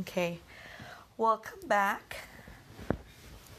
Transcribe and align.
Okay. 0.00 0.38
Welcome 1.16 1.60
back 1.68 2.16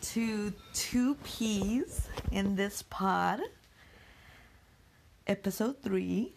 to 0.01 0.53
Two 0.73 1.15
Peas 1.23 2.07
in 2.31 2.55
this 2.55 2.83
pod, 2.83 3.39
episode 5.25 5.81
three 5.81 6.33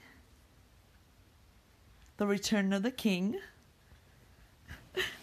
The 2.17 2.27
Return 2.27 2.73
of 2.73 2.83
the 2.83 2.91
King. 2.91 3.37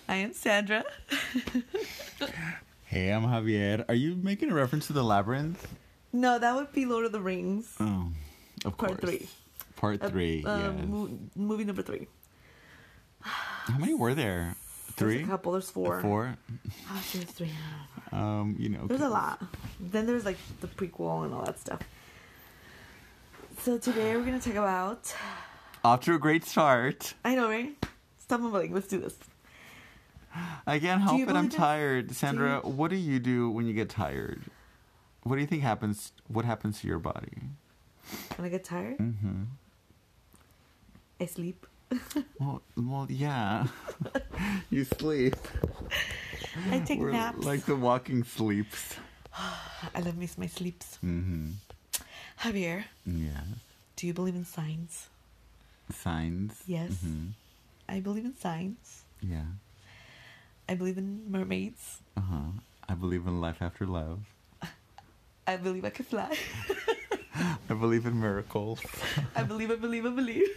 I 0.08 0.16
am 0.16 0.34
Sandra. 0.34 0.84
Hey, 2.86 3.10
I'm 3.12 3.24
Javier. 3.24 3.84
Are 3.90 3.96
you 3.96 4.16
making 4.16 4.52
a 4.52 4.54
reference 4.54 4.88
to 4.88 4.94
the 4.94 5.04
labyrinth? 5.04 5.68
no, 6.14 6.40
that 6.40 6.56
would 6.56 6.72
be 6.72 6.86
Lord 6.86 7.06
of 7.06 7.12
the 7.12 7.20
Rings, 7.22 7.74
Oh, 7.80 8.10
of 8.66 8.78
course. 8.78 8.92
part 8.92 9.02
course. 9.02 9.12
three. 9.18 9.28
Part 9.76 10.02
three. 10.10 10.44
uh, 10.44 10.72
yes. 10.74 10.88
mo- 10.88 11.20
movie 11.36 11.64
number 11.66 11.82
three. 11.82 12.08
How 13.22 13.78
many 13.78 13.94
were 13.94 14.14
there? 14.16 14.56
Three. 14.98 15.18
There's 15.18 15.28
a 15.28 15.30
couple, 15.32 15.52
there's 15.54 15.70
four. 15.70 16.02
Four. 16.02 16.36
Oh, 16.90 17.04
there's 17.14 17.26
three. 17.26 17.52
Um, 18.12 18.56
you 18.58 18.70
know. 18.70 18.88
There's 18.88 19.02
a 19.02 19.10
lot. 19.10 19.42
Then 19.80 20.06
there's 20.08 20.26
like 20.26 20.38
the 20.60 20.68
prequel 20.68 21.24
and 21.26 21.34
all 21.34 21.46
that 21.46 21.60
stuff. 21.60 21.82
So 23.62 23.78
today 23.78 24.16
we're 24.18 24.24
gonna 24.26 24.40
talk 24.40 24.54
about. 24.56 25.14
Off 25.84 26.02
to 26.02 26.16
a 26.16 26.20
great 26.20 26.44
start. 26.46 27.14
I 27.24 27.36
know, 27.36 27.48
right? 27.48 27.76
Stop 28.18 28.42
mumbling. 28.42 28.74
Let's 28.74 28.88
do 28.88 29.00
this. 29.00 29.16
I 30.66 30.80
can't 30.80 31.02
help 31.02 31.20
it. 31.22 31.30
I'm 31.30 31.46
in- 31.46 31.50
tired. 31.50 32.12
Sandra, 32.16 32.62
you- 32.64 32.70
what 32.72 32.90
do 32.90 32.96
you 32.98 33.20
do 33.20 33.50
when 33.50 33.66
you 33.68 33.74
get 33.74 33.90
tired? 33.90 34.42
What 35.24 35.36
do 35.36 35.42
you 35.42 35.48
think 35.48 35.62
happens? 35.62 36.12
What 36.28 36.46
happens 36.46 36.82
to 36.82 36.88
your 36.88 37.00
body? 37.00 37.38
When 38.38 38.46
I 38.46 38.50
get 38.50 38.64
tired, 38.64 38.98
Mm-hmm. 38.98 39.44
I 41.20 41.26
sleep. 41.26 41.66
Well, 42.40 42.62
well, 42.76 43.08
yeah. 43.10 43.68
you 44.70 44.84
sleep. 44.84 45.36
I 46.72 46.80
take 46.80 47.00
We're 47.00 47.12
naps. 47.12 47.44
Like 47.46 47.66
the 47.66 47.76
walking 47.76 48.24
sleeps. 48.24 48.96
I 49.96 50.00
love 50.02 50.18
me 50.18 50.28
my 50.38 50.48
sleeps. 50.48 50.98
Mm-hmm. 51.04 51.52
Javier, 52.42 52.84
Yeah. 53.06 53.42
do 53.96 54.06
you 54.08 54.14
believe 54.14 54.36
in 54.36 54.46
signs? 54.46 55.08
Signs. 55.92 56.62
Yes. 56.68 56.92
Mm-hmm. 56.92 57.28
I 57.90 58.00
believe 58.02 58.26
in 58.26 58.36
signs. 58.38 59.02
Yeah. 59.22 59.50
I 60.70 60.76
believe 60.76 60.98
in 60.98 61.24
mermaids. 61.32 62.00
Uh 62.16 62.22
huh. 62.22 62.50
I 62.90 62.94
believe 62.94 63.26
in 63.26 63.42
life 63.42 63.62
after 63.62 63.86
love. 63.88 64.20
I 65.48 65.56
believe 65.58 65.86
I 65.86 65.90
can 65.90 66.06
fly. 66.06 66.36
I 67.70 67.74
believe 67.74 68.06
in 68.06 68.20
miracles. 68.20 68.80
I 69.36 69.44
believe, 69.44 69.72
I 69.72 69.76
believe, 69.76 70.06
I 70.06 70.10
believe. 70.10 70.50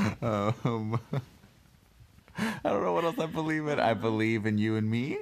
Um, 0.22 1.00
I 2.38 2.60
don't 2.64 2.82
know 2.82 2.92
what 2.92 3.04
else 3.04 3.18
I 3.18 3.26
believe 3.26 3.66
in. 3.68 3.80
I 3.80 3.94
believe 3.94 4.46
in 4.46 4.58
you 4.58 4.76
and 4.76 4.90
me. 4.90 5.18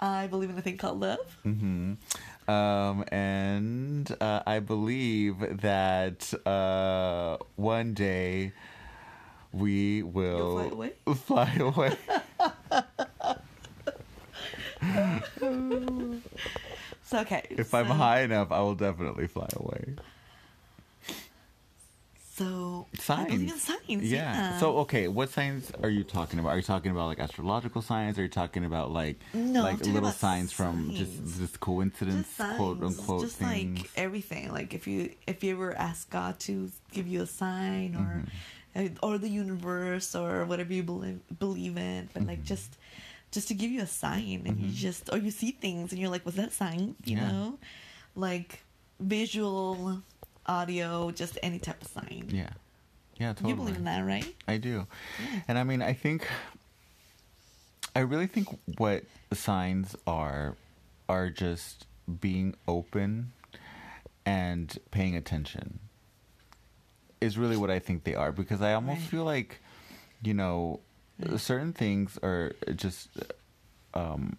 I 0.00 0.26
believe 0.26 0.50
in 0.50 0.58
a 0.58 0.62
thing 0.62 0.76
called 0.76 1.00
love. 1.00 1.38
Mm-hmm. 1.44 2.50
Um, 2.50 3.04
and 3.12 4.16
uh, 4.20 4.42
I 4.46 4.60
believe 4.60 5.60
that 5.60 6.32
uh, 6.46 7.36
one 7.56 7.94
day 7.94 8.52
we 9.52 10.02
will 10.02 10.56
fly 10.56 10.66
away? 10.66 10.92
Fly 11.14 11.54
away. 11.60 11.96
So 17.08 17.20
okay. 17.20 17.42
if 17.50 17.72
I'm 17.72 17.86
high 17.86 18.20
enough, 18.20 18.52
I 18.52 18.60
will 18.60 18.74
definitely 18.74 19.28
fly 19.28 19.48
away. 19.56 19.96
So 22.38 22.86
Signs. 22.98 23.62
signs. 23.62 23.78
Yeah. 23.88 24.00
Yeah. 24.00 24.58
So 24.58 24.78
okay, 24.78 25.08
what 25.08 25.28
signs 25.30 25.72
are 25.82 25.88
you 25.90 26.04
talking 26.04 26.38
about? 26.38 26.50
Are 26.50 26.56
you 26.56 26.62
talking 26.62 26.92
about 26.92 27.06
like 27.06 27.18
astrological 27.18 27.82
signs? 27.82 28.18
Are 28.18 28.22
you 28.22 28.28
talking 28.28 28.64
about 28.64 28.92
like 28.92 29.18
No, 29.34 29.62
like 29.62 29.80
little 29.80 29.98
about 29.98 30.14
signs 30.14 30.52
from 30.52 30.92
just 30.94 31.38
just 31.38 31.58
coincidence, 31.60 32.26
just 32.28 32.36
signs, 32.36 32.56
quote 32.56 32.82
unquote 32.82 33.22
just 33.22 33.36
things? 33.36 33.78
like 33.80 33.90
everything. 33.96 34.52
Like 34.52 34.72
if 34.72 34.86
you 34.86 35.10
if 35.26 35.42
you 35.42 35.52
ever 35.52 35.76
ask 35.76 36.08
God 36.10 36.38
to 36.40 36.70
give 36.92 37.06
you 37.08 37.22
a 37.22 37.26
sign 37.26 37.94
or 37.96 38.22
Mm-hmm. 38.76 38.86
uh, 39.02 39.06
or 39.06 39.18
the 39.18 39.28
universe 39.28 40.14
or 40.14 40.44
whatever 40.44 40.72
you 40.72 40.84
believe 40.84 41.20
believe 41.40 41.76
in, 41.76 42.08
but 42.14 42.20
Mm-hmm. 42.22 42.28
like 42.30 42.44
just 42.44 42.78
just 43.32 43.48
to 43.48 43.54
give 43.54 43.70
you 43.70 43.82
a 43.82 43.86
sign 43.86 44.42
and 44.46 44.58
you 44.60 44.70
just 44.70 45.12
or 45.12 45.18
you 45.18 45.30
see 45.32 45.50
things 45.50 45.90
and 45.92 46.00
you're 46.00 46.10
like, 46.10 46.24
was 46.24 46.36
that 46.36 46.48
a 46.48 46.52
sign? 46.52 46.94
You 47.04 47.16
Yeah. 47.16 47.28
know, 47.32 47.58
like 48.14 48.62
visual, 49.00 50.02
audio, 50.48 51.10
just 51.10 51.38
any 51.42 51.58
type 51.58 51.80
of 51.82 51.88
sign. 51.88 52.28
yeah. 52.32 52.50
Yeah, 53.18 53.32
totally. 53.32 53.50
You 53.50 53.56
believe 53.56 53.76
in 53.76 53.84
that, 53.84 54.04
right? 54.06 54.32
I 54.46 54.58
do. 54.58 54.86
Yeah. 55.20 55.40
And 55.48 55.58
I 55.58 55.64
mean, 55.64 55.82
I 55.82 55.92
think, 55.92 56.28
I 57.96 58.00
really 58.00 58.28
think 58.28 58.46
what 58.78 59.02
signs 59.32 59.96
are, 60.06 60.54
are 61.08 61.28
just 61.28 61.86
being 62.20 62.54
open 62.68 63.32
and 64.24 64.78
paying 64.92 65.16
attention 65.16 65.80
is 67.20 67.36
really 67.36 67.56
what 67.56 67.70
I 67.70 67.80
think 67.80 68.04
they 68.04 68.14
are 68.14 68.30
because 68.30 68.62
I 68.62 68.72
almost 68.74 69.00
Right. 69.00 69.10
feel 69.10 69.24
like, 69.24 69.58
you 70.22 70.34
know, 70.34 70.78
Right. 71.18 71.40
certain 71.40 71.72
things 71.72 72.16
are 72.22 72.52
just, 72.76 73.08
um, 73.94 74.36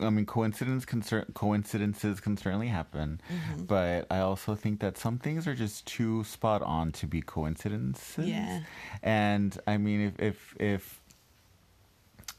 I 0.00 0.10
mean, 0.10 0.26
coincidence 0.26 0.84
can 0.84 1.02
cer- 1.02 1.26
coincidences 1.34 2.20
can 2.20 2.36
certainly 2.36 2.68
happen, 2.68 3.20
Mm-hmm. 3.30 3.64
but 3.64 4.06
I 4.10 4.18
also 4.20 4.54
think 4.54 4.80
that 4.80 4.98
some 4.98 5.18
things 5.18 5.46
are 5.46 5.54
just 5.54 5.86
too 5.86 6.24
spot 6.24 6.62
on 6.62 6.92
to 6.92 7.06
be 7.06 7.20
coincidences. 7.22 8.26
Yeah. 8.26 8.60
And 9.02 9.56
I 9.66 9.76
mean, 9.76 10.00
if 10.00 10.18
if 10.20 10.56
if 10.60 11.00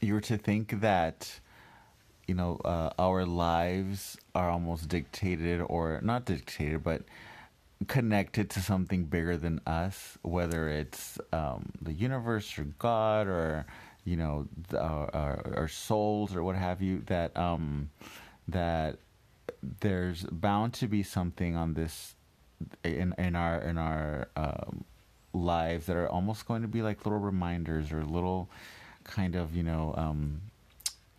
you 0.00 0.14
were 0.14 0.20
to 0.22 0.36
think 0.36 0.80
that, 0.80 1.40
you 2.28 2.34
know, 2.34 2.56
uh, 2.64 2.90
our 2.98 3.24
lives 3.24 4.18
are 4.34 4.50
almost 4.50 4.88
dictated 4.88 5.60
or 5.66 6.00
not 6.02 6.26
dictated, 6.26 6.82
but 6.84 7.02
connected 7.88 8.50
to 8.50 8.60
something 8.60 9.04
bigger 9.04 9.36
than 9.36 9.60
us, 9.66 10.18
whether 10.22 10.68
it's 10.68 11.18
um, 11.32 11.70
the 11.80 11.92
universe 11.92 12.58
or 12.58 12.64
God 12.78 13.26
or 13.26 13.66
you 14.06 14.16
know 14.16 14.46
the, 14.68 14.80
our, 14.80 15.14
our, 15.14 15.52
our 15.56 15.68
souls 15.68 16.34
or 16.34 16.42
what 16.42 16.56
have 16.56 16.80
you, 16.80 17.02
that 17.06 17.36
um, 17.36 17.90
that 18.48 18.98
there's 19.80 20.22
bound 20.24 20.72
to 20.74 20.86
be 20.86 21.02
something 21.02 21.56
on 21.56 21.74
this 21.74 22.14
in 22.84 23.14
in 23.18 23.36
our 23.36 23.60
in 23.60 23.76
our 23.76 24.28
um, 24.36 24.84
lives 25.34 25.86
that 25.86 25.96
are 25.96 26.08
almost 26.08 26.46
going 26.46 26.62
to 26.62 26.68
be 26.68 26.80
like 26.80 27.04
little 27.04 27.18
reminders 27.18 27.92
or 27.92 28.04
little 28.04 28.48
kind 29.04 29.34
of 29.34 29.54
you 29.54 29.62
know 29.62 29.94
um, 29.98 30.40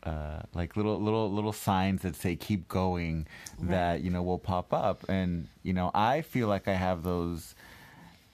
uh, 0.03 0.39
like 0.53 0.77
little 0.77 0.99
little 0.99 1.31
little 1.31 1.53
signs 1.53 2.01
that 2.01 2.15
say 2.15 2.35
keep 2.35 2.67
going 2.69 3.27
that 3.61 4.01
you 4.01 4.09
know 4.09 4.23
will 4.23 4.39
pop 4.39 4.73
up. 4.73 5.03
And 5.09 5.49
you 5.63 5.73
know 5.73 5.91
I 5.93 6.21
feel 6.21 6.47
like 6.47 6.67
I 6.67 6.73
have 6.73 7.03
those 7.03 7.53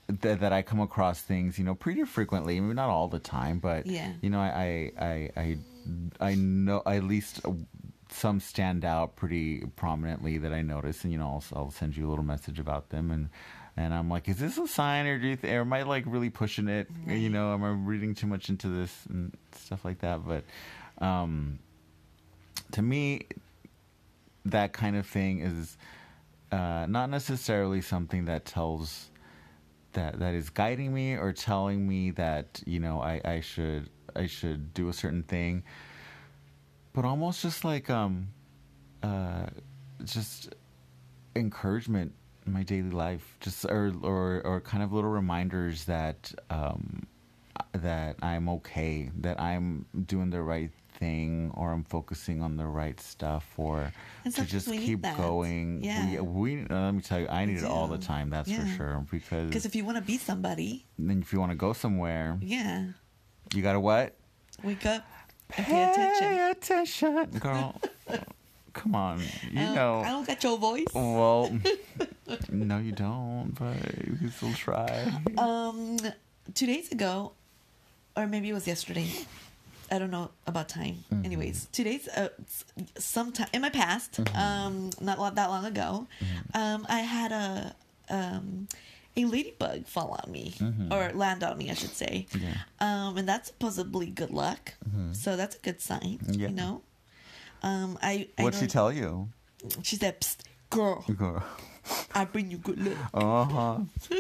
that, 0.08 0.40
that 0.42 0.52
I 0.54 0.62
come 0.62 0.80
across 0.80 1.22
things 1.22 1.58
you 1.58 1.64
know 1.66 1.76
pretty 1.76 2.04
frequently 2.04 2.60
maybe 2.60 2.74
not 2.74 2.90
all 2.90 3.08
the 3.08 3.20
time 3.20 3.60
but 3.60 3.86
Yeah. 3.88 4.12
you 4.22 4.30
know 4.30 4.40
I 4.40 4.92
I 5.00 5.30
I 5.38 5.58
I, 6.20 6.36
know 6.36 6.82
at 6.86 7.04
least 7.04 7.42
uh, 7.46 7.52
some 8.10 8.40
stand 8.40 8.86
out 8.86 9.16
pretty 9.16 9.66
prominently 9.76 10.38
that 10.40 10.54
I 10.54 10.62
notice 10.62 11.04
and 11.04 11.12
you 11.14 11.20
know 11.20 11.28
I'll, 11.28 11.44
I'll 11.58 11.72
send 11.72 11.96
you 11.98 12.08
a 12.08 12.10
little 12.10 12.24
message 12.26 12.60
about 12.60 12.90
them 12.90 13.12
and 13.12 13.30
and 13.76 13.94
I'm 13.94 14.10
like 14.10 14.28
is 14.30 14.38
this 14.38 14.58
a 14.58 14.68
sign 14.68 15.08
or 15.08 15.18
do 15.18 15.28
you 15.30 15.36
th- 15.36 15.52
or 15.54 15.62
am 15.62 15.74
I 15.74 15.84
like 15.84 16.04
really 16.06 16.30
pushing 16.30 16.68
it? 16.68 16.88
You 17.08 17.30
know 17.30 17.54
am 17.54 17.64
I 17.64 17.70
reading 17.70 18.14
too 18.14 18.28
much 18.28 18.50
into 18.50 18.68
this? 18.70 18.94
and 19.10 19.36
stuff 19.54 19.84
like 19.86 20.00
that 20.00 20.22
but 20.28 20.44
um 21.04 21.60
to 22.72 22.82
me 22.82 23.26
that 24.46 24.74
kind 24.74 24.96
of 24.96 25.06
thing 25.08 25.40
is 25.40 25.78
uh, 26.52 26.86
not 26.88 27.10
necessarily 27.10 27.82
something 27.82 28.26
that 28.26 28.46
tells 28.46 29.10
that 29.94 30.20
that 30.20 30.34
is 30.34 30.50
guiding 30.50 30.94
me 30.94 31.14
or 31.16 31.32
telling 31.32 31.88
me 31.88 32.12
that 32.12 32.62
you 32.66 32.80
know 32.80 33.02
I, 33.02 33.22
I 33.24 33.40
should 33.40 33.90
I 34.16 34.28
should 34.28 34.74
do 34.74 34.90
a 34.90 34.94
certain 34.94 35.24
thing. 35.24 35.64
But 36.94 37.06
almost 37.06 37.42
just 37.42 37.64
like 37.66 37.90
um 37.90 38.30
uh 39.02 39.48
just 40.04 40.54
encouragement 41.36 42.14
in 42.46 42.54
my 42.54 42.64
daily 42.64 42.92
life 42.92 43.38
just 43.40 43.66
or 43.66 43.94
or 44.04 44.42
or 44.44 44.62
kind 44.62 44.84
of 44.84 44.94
little 44.94 45.10
reminders 45.10 45.86
that 45.86 46.34
um 46.50 47.08
that 47.72 48.18
I'm 48.22 48.50
okay 48.50 49.12
that 49.20 49.40
I'm 49.40 49.86
doing 50.06 50.30
the 50.30 50.42
right 50.42 50.72
thing 51.04 51.52
or 51.60 51.72
I'm 51.76 51.84
focusing 51.84 52.42
on 52.42 52.52
the 52.62 52.66
right 52.82 53.00
stuff 53.00 53.46
or 53.58 53.92
And 54.26 54.34
to 54.36 54.46
just 54.46 54.68
keep 54.72 55.02
going 55.26 55.84
Yeah. 55.84 56.22
we, 56.22 56.56
we 56.60 56.66
uh, 56.70 56.86
let 56.88 56.94
me 56.98 57.02
tell 57.02 57.20
you 57.20 57.28
I 57.28 57.46
need 57.46 57.58
it 57.58 57.66
all 57.76 57.88
the 57.88 57.98
time 58.14 58.30
that's 58.36 58.52
for 58.52 58.66
sure 58.78 58.96
because 59.12 59.48
Because 59.50 59.66
if 59.70 59.76
you 59.76 59.84
want 59.88 59.98
to 60.02 60.06
be 60.14 60.18
somebody, 60.18 60.72
then 60.98 61.18
if 61.24 61.34
you 61.34 61.40
want 61.44 61.52
to 61.52 61.60
go 61.68 61.74
somewhere 61.74 62.38
yeah, 62.42 62.76
you 63.54 63.62
gotta 63.68 63.80
what 63.90 64.08
wake 64.64 64.86
up 64.86 65.04
pay 65.50 65.84
attention. 65.90 66.32
Attention, 66.56 67.40
girl. 67.46 67.70
Come 68.74 68.96
on, 68.96 69.22
you 69.52 69.62
Uh, 69.62 69.74
know. 69.78 69.94
I 70.02 70.10
don't 70.16 70.26
got 70.26 70.42
your 70.44 70.58
voice. 70.58 70.88
Well, 70.96 71.52
no, 72.50 72.78
you 72.88 72.92
don't, 72.92 73.54
but 73.60 73.78
you 74.08 74.16
can 74.18 74.32
still 74.32 74.54
try. 74.66 74.90
Um, 75.38 75.98
two 76.58 76.66
days 76.66 76.92
ago, 76.92 77.34
or 78.18 78.26
maybe 78.26 78.50
it 78.50 78.54
was 78.54 78.66
yesterday. 78.66 79.06
I 79.92 80.00
don't 80.00 80.12
know 80.12 80.32
about 80.48 80.70
time. 80.70 81.04
Mm-hmm. 81.12 81.26
Anyways, 81.26 81.68
today's 81.72 82.08
uh, 82.08 82.30
sometime 82.98 83.48
in 83.54 83.62
my 83.62 83.70
past, 83.70 84.14
Mm-hmm. 84.14 84.38
um, 84.38 84.90
not 85.02 85.36
that 85.36 85.50
long 85.50 85.66
ago, 85.66 86.08
um, 86.54 86.86
I 86.90 87.00
had 87.00 87.32
a 87.32 87.76
um, 88.10 88.68
a 89.16 89.26
ladybug 89.26 89.86
fall 89.86 90.20
on 90.24 90.32
me 90.32 90.56
or 90.92 91.12
land 91.14 91.44
on 91.44 91.58
me, 91.58 91.70
I 91.70 91.76
should 91.76 91.94
say. 91.96 92.26
Mm-hmm. 92.32 92.46
Yeah. 92.46 92.58
Um, 92.80 93.18
and 93.18 93.28
that's 93.28 93.50
supposedly 93.50 94.08
good 94.08 94.32
luck. 94.32 94.74
So 95.14 95.36
that's 95.36 95.56
a 95.56 95.60
good 95.60 95.80
sign. 95.82 96.20
Yeah. 96.28 96.48
You 96.50 96.54
know. 96.56 96.82
Um, 97.62 97.98
I, 98.02 98.28
I 98.38 98.44
What'd 98.44 98.60
she 98.60 98.68
tell 98.68 98.92
you? 98.92 99.30
She 99.84 99.96
said, 99.96 100.20
Psst, 100.20 100.40
"Girl, 100.70 101.06
Girl. 101.16 101.42
I 102.14 102.26
bring 102.26 102.52
you 102.52 102.58
good 102.58 102.80
luck." 102.84 102.98
Uh 103.14 103.46
huh. 103.46 103.78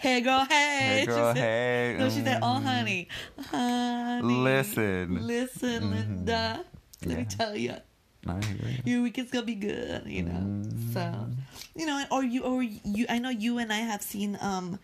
Hey, 0.00 0.20
girl, 0.20 0.44
hey. 0.48 0.78
Hey, 0.80 1.00
She 1.00 1.06
girl, 1.06 1.34
said- 1.34 1.36
hey. 1.36 1.96
No, 1.98 2.08
she 2.10 2.22
said, 2.22 2.38
"Oh, 2.42 2.60
honey, 2.60 3.08
honey, 3.50 4.22
Listen. 4.34 5.26
listen, 5.26 5.90
Linda. 5.90 6.64
Let 7.04 7.18
me 7.18 7.24
tell 7.24 7.56
you, 7.56 7.74
I 8.26 8.40
you. 8.84 8.92
your 8.94 9.02
weekend's 9.02 9.30
gonna 9.30 9.44
be 9.46 9.54
good." 9.54 10.02
You 10.06 10.22
know, 10.22 10.62
so 10.92 11.26
you 11.76 11.86
know, 11.86 12.02
or 12.10 12.22
you, 12.24 12.42
or 12.42 12.62
you. 12.62 13.06
I 13.08 13.18
know 13.18 13.30
you 13.30 13.58
and 13.58 13.72
I 13.72 13.78
have 13.78 14.00
seen 14.02 14.38
um, 14.40 14.78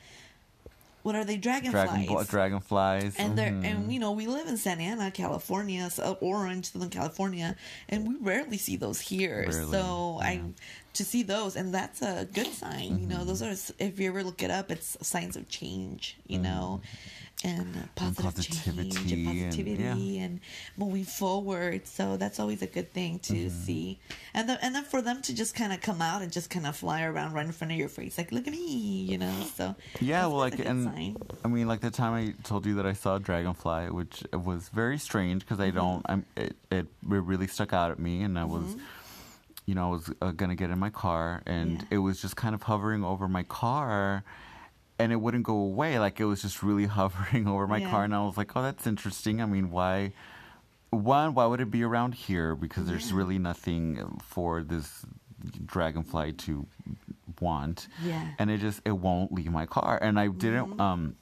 what 1.02 1.14
are 1.14 1.25
they? 1.25 1.37
Dragonflies. 1.38 2.06
Dragon, 2.06 2.26
dragonflies. 2.26 3.17
and 3.17 3.38
they're 3.38 3.47
and 3.49 3.91
you 3.93 3.99
know 4.00 4.12
we 4.12 4.26
live 4.26 4.47
in 4.49 4.58
Santa 4.58 4.82
Ana, 4.82 5.11
California, 5.11 5.88
so 5.88 6.19
Orange, 6.20 6.73
Southern 6.73 6.91
California, 6.91 7.56
and 7.88 8.06
we 8.06 8.17
rarely 8.20 8.58
see 8.58 8.76
those 8.76 9.00
here. 9.00 9.47
Rarely, 9.49 9.70
So 9.73 10.19
I 10.20 10.32
yeah. 10.32 10.38
Mm-hmm. 10.41 10.50
To 10.94 11.04
see 11.04 11.22
those, 11.22 11.56
and 11.56 11.72
that's 11.75 12.02
a 12.02 12.26
good 12.32 12.48
sign. 12.52 12.98
You 13.00 13.06
know, 13.06 13.25
those 13.25 13.42
are 13.42 13.54
if 13.78 13.98
you 14.00 14.08
ever 14.08 14.22
look 14.25 14.42
it 14.42 14.50
up, 14.50 14.70
it's 14.70 14.96
signs 15.06 15.37
of 15.37 15.48
change. 15.48 16.16
You 16.26 16.38
know. 16.40 16.81
And 17.42 17.88
positive 17.94 18.34
change 18.44 18.64
positivity 18.66 18.90
and 19.14 19.26
and- 19.28 19.48
positivity 19.48 20.19
and, 20.19 20.40
moving 20.76 21.04
forward, 21.04 21.87
so 21.87 22.19
that's 22.19 22.38
always 22.38 22.60
a 22.60 22.66
good 22.66 22.92
thing 22.92 23.19
to 23.20 23.32
Mm-hmm. 23.32 23.48
see, 23.64 23.98
and 24.34 24.46
the, 24.46 24.62
and 24.62 24.75
then 24.75 24.84
for 24.84 25.00
them 25.00 25.22
to 25.22 25.34
just 25.34 25.54
kind 25.54 25.72
of 25.72 25.81
come 25.81 26.02
out 26.02 26.20
and 26.20 26.31
just 26.31 26.50
kind 26.50 26.66
of 26.66 26.76
fly 26.76 27.02
around 27.02 27.32
right 27.32 27.46
in 27.46 27.52
front 27.52 27.72
of 27.72 27.78
your 27.78 27.88
face, 27.88 28.19
like 28.19 28.31
look 28.31 28.46
at 28.46 28.52
me, 28.52 29.04
you 29.04 29.16
know. 29.16 29.32
So 29.54 29.75
Yeah, 30.02 30.26
well, 30.26 30.37
like, 30.37 30.58
and 30.58 30.84
sign. 30.84 31.16
I 31.42 31.48
mean, 31.48 31.66
like 31.66 31.81
the 31.81 31.90
time 31.90 32.12
I 32.12 32.34
told 32.42 32.66
you 32.66 32.75
that 32.75 32.84
I 32.84 32.92
saw 32.92 33.16
a 33.16 33.20
dragonfly, 33.20 33.88
which 33.88 34.22
was 34.34 34.69
very 34.69 34.98
strange 34.98 35.40
because 35.40 35.60
Mm-hmm. 35.60 35.78
I 35.78 35.81
don't, 35.81 36.02
I'm, 36.10 36.26
it, 36.37 36.56
it, 36.70 36.76
it 36.81 36.88
really 37.00 37.46
stuck 37.46 37.72
out 37.72 37.90
at 37.90 37.98
me, 37.98 38.20
and 38.20 38.38
I 38.38 38.44
was, 38.44 38.76
you 39.70 39.76
know, 39.76 39.87
I 39.88 39.90
was 39.99 40.11
uh, 40.20 40.32
gonna 40.40 40.56
get 40.62 40.70
in 40.75 40.78
my 40.87 40.90
car, 40.90 41.43
and 41.46 41.70
Yeah. 41.70 41.96
it 41.96 41.99
was 42.06 42.20
just 42.25 42.34
kind 42.43 42.55
of 42.56 42.62
hovering 42.64 43.05
over 43.05 43.26
my 43.28 43.44
car, 43.44 44.25
and 44.99 45.12
it 45.12 45.20
wouldn't 45.25 45.44
go 45.44 45.55
away. 45.70 45.93
Like 46.05 46.19
it 46.19 46.25
was 46.32 46.43
just 46.43 46.58
really 46.69 46.87
hovering 46.99 47.46
over 47.46 47.67
my 47.69 47.78
Yeah. 47.78 47.90
car, 47.90 48.02
and 48.05 48.14
I 48.14 48.20
was 48.31 48.37
like, 48.37 48.50
oh, 48.56 48.62
that's 48.62 48.84
interesting. 48.94 49.40
I 49.40 49.46
mean, 49.46 49.70
why? 49.70 49.94
One, 50.90 51.34
why 51.34 51.46
would 51.46 51.61
it 51.61 51.70
be 51.70 51.84
around 51.84 52.12
here? 52.26 52.56
Because 52.56 52.84
there's 52.88 53.11
Yeah. 53.11 53.19
really 53.19 53.38
nothing 53.38 54.19
for 54.34 54.50
this 54.72 54.88
dragonfly 55.67 56.32
to 56.46 56.66
want 57.40 57.87
Yeah. 58.02 58.26
and 58.38 58.50
it 58.50 58.58
just 58.61 58.82
it 58.84 58.96
won't 59.06 59.32
leave 59.32 59.50
my 59.50 59.64
car 59.76 59.99
and 60.02 60.20
i 60.20 60.26
didn't 60.44 60.66
Mm-hmm. 60.73 60.81
um 60.88 61.16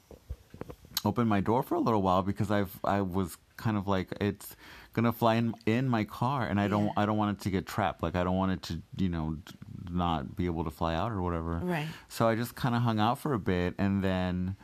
open 1.05 1.25
my 1.35 1.39
door 1.39 1.63
for 1.63 1.75
a 1.75 1.79
little 1.79 2.01
while 2.01 2.21
because 2.21 2.51
i've 2.51 2.73
i 2.83 2.99
was 2.99 3.37
kind 3.55 3.77
of 3.77 3.87
like 3.87 4.09
it's 4.19 4.57
gonna 4.93 5.11
fly 5.13 5.35
in 5.35 5.53
in 5.65 5.87
my 5.87 6.03
car 6.03 6.45
and 6.45 6.59
i 6.59 6.67
don't 6.67 6.85
Yeah. 6.85 6.91
i 6.97 7.05
don't 7.05 7.17
want 7.17 7.37
it 7.37 7.43
to 7.43 7.49
get 7.49 7.65
trapped 7.65 8.01
like 8.03 8.15
i 8.15 8.23
don't 8.23 8.37
want 8.37 8.51
it 8.53 8.61
to 8.63 8.81
you 8.97 9.09
know 9.09 9.37
not 9.91 10.35
be 10.35 10.45
able 10.45 10.63
to 10.65 10.71
fly 10.71 10.93
out 10.95 11.11
or 11.11 11.21
whatever 11.21 11.59
Right. 11.63 11.87
so 12.07 12.27
i 12.27 12.35
just 12.35 12.55
kind 12.55 12.75
of 12.75 12.81
hung 12.81 12.99
out 12.99 13.17
for 13.19 13.33
a 13.33 13.39
bit 13.39 13.75
and 13.77 14.03
then 14.03 14.55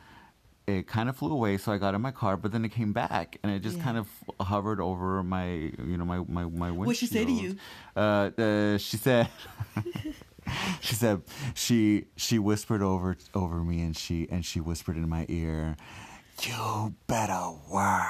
it 0.66 0.88
kind 0.88 1.08
of 1.08 1.16
flew 1.16 1.32
away 1.32 1.58
so 1.58 1.70
i 1.72 1.78
got 1.78 1.94
in 1.94 2.00
my 2.00 2.10
car 2.10 2.36
but 2.36 2.50
then 2.52 2.64
it 2.64 2.70
came 2.70 2.92
back 2.92 3.38
and 3.42 3.52
it 3.52 3.60
just 3.60 3.76
Yeah. 3.78 3.84
kind 3.84 3.98
of 3.98 4.08
hovered 4.40 4.80
over 4.80 5.22
my 5.22 5.46
you 5.46 5.96
know 5.96 6.04
my 6.04 6.18
my 6.28 6.44
my 6.44 6.70
windshield 6.70 6.76
What'd 6.86 6.96
she 6.98 7.06
say 7.06 7.24
to 7.24 7.32
you? 7.32 7.56
uh, 7.96 8.30
uh 8.36 8.78
she 8.78 8.96
said 8.96 9.28
she 10.80 10.94
said 10.94 11.22
she 11.54 12.06
she 12.16 12.38
whispered 12.38 12.82
over 12.82 13.16
over 13.34 13.62
me 13.64 13.80
and 13.82 13.96
she 13.96 14.28
and 14.30 14.44
she 14.44 14.60
whispered 14.60 14.96
in 14.96 15.08
my 15.08 15.24
ear 15.28 15.76
you 16.42 16.94
better 17.06 17.50
work 17.70 18.08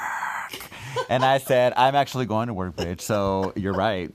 and 1.08 1.24
i 1.24 1.38
said 1.38 1.72
i'm 1.76 1.94
actually 1.94 2.26
going 2.26 2.48
to 2.48 2.54
work 2.54 2.74
bitch 2.76 3.00
so 3.00 3.52
you're 3.56 3.72
right 3.74 4.10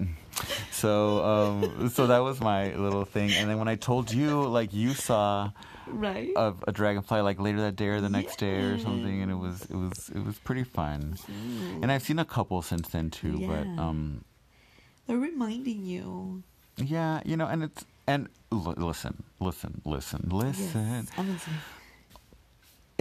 so 0.71 1.23
um 1.23 1.89
so 1.89 2.07
that 2.07 2.19
was 2.19 2.39
my 2.41 2.73
little 2.75 3.05
thing 3.05 3.31
and 3.33 3.49
then 3.49 3.57
when 3.59 3.67
i 3.67 3.75
told 3.75 4.11
you 4.11 4.43
like 4.47 4.73
you 4.73 4.93
saw 4.93 5.51
Right. 5.87 6.31
a, 6.37 6.53
a 6.67 6.71
dragonfly 6.71 7.19
like 7.21 7.39
later 7.39 7.59
that 7.61 7.75
day 7.75 7.87
or 7.87 7.99
the 7.99 8.09
next 8.09 8.37
day 8.39 8.61
or 8.61 8.77
something 8.77 9.21
and 9.21 9.29
it 9.31 9.35
was 9.35 9.63
it 9.65 9.75
was 9.75 10.09
it 10.15 10.23
was 10.23 10.37
pretty 10.39 10.63
fun 10.63 11.17
and 11.81 11.91
i've 11.91 12.03
seen 12.03 12.17
a 12.19 12.23
couple 12.25 12.61
since 12.61 12.87
then 12.89 13.09
too 13.09 13.33
but 13.45 13.65
Yeah. 13.67 13.75
um 13.89 14.23
They're 15.07 15.17
reminding 15.17 15.83
you. 15.85 16.43
yeah, 16.77 17.19
you 17.25 17.35
know, 17.35 17.47
and 17.47 17.63
it's 17.63 17.83
and 18.07 18.29
l- 18.51 18.73
listen, 18.77 19.23
listen, 19.39 19.81
listen, 19.83 20.29
listen. 20.31 21.07
Yes. 21.17 21.47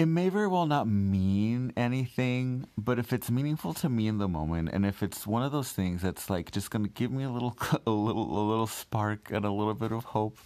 It 0.00 0.06
may 0.06 0.30
very 0.30 0.48
well 0.48 0.64
not 0.64 0.88
mean 0.88 1.74
anything, 1.76 2.66
but 2.78 2.98
if 2.98 3.12
it's 3.12 3.30
meaningful 3.30 3.74
to 3.74 3.88
me 3.90 4.08
in 4.08 4.16
the 4.16 4.28
moment, 4.28 4.70
and 4.72 4.86
if 4.86 5.02
it's 5.02 5.26
one 5.26 5.42
of 5.42 5.52
those 5.52 5.72
things 5.72 6.00
that's 6.00 6.30
like 6.30 6.50
just 6.52 6.70
gonna 6.70 6.88
give 6.88 7.10
me 7.12 7.22
a 7.24 7.28
little, 7.30 7.54
a 7.86 7.90
little, 7.90 8.26
a 8.40 8.44
little 8.48 8.66
spark 8.66 9.30
and 9.30 9.44
a 9.44 9.50
little 9.50 9.74
bit 9.74 9.92
of 9.92 10.04
hope 10.04 10.38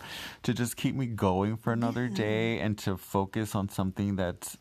to 0.43 0.53
just 0.55 0.77
keep 0.77 0.97
me 0.97 1.07
going 1.07 1.57
for 1.57 1.73
another 1.73 2.07
Yeah. 2.07 2.17
day 2.17 2.59
and 2.59 2.77
to 2.79 2.97
focus 2.97 3.55
on 3.55 3.69
something 3.69 4.17
that's 4.17 4.59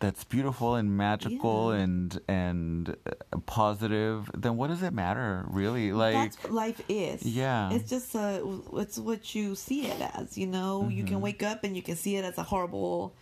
that's 0.00 0.22
beautiful 0.22 0.74
and 0.74 0.94
magical 0.96 1.74
Yeah. 1.74 1.80
and 1.82 2.20
and 2.28 2.94
uh, 3.06 3.38
positive, 3.46 4.30
then 4.36 4.58
what 4.58 4.66
does 4.68 4.82
it 4.82 4.92
matter, 4.92 5.46
really? 5.48 5.92
Like, 5.92 6.12
That's 6.14 6.44
what 6.44 6.52
life 6.52 6.80
is. 6.90 7.22
Yeah. 7.22 7.72
It's 7.72 7.88
just 7.88 8.14
uh, 8.14 8.40
it's 8.74 8.98
what 8.98 9.34
you 9.34 9.54
see 9.54 9.86
it 9.86 9.98
as. 10.14 10.36
You 10.36 10.46
know, 10.46 10.88
you 10.90 11.04
Mm-hmm. 11.04 11.06
can 11.14 11.20
wake 11.22 11.42
up 11.42 11.64
and 11.64 11.74
you 11.74 11.82
can 11.82 11.96
see 11.96 12.16
it 12.16 12.24
as 12.26 12.36
a 12.36 12.42
horrible 12.42 13.14